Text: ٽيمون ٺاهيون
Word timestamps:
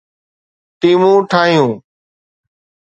ٽيمون 0.79 1.17
ٺاهيون 1.31 1.71